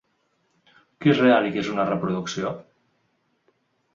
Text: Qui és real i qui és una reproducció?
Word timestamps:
Qui 1.03 1.11
és 1.13 1.19
real 1.25 1.49
i 1.49 1.51
qui 1.57 1.61
és 1.65 1.69
una 1.75 1.85
reproducció? 1.91 2.53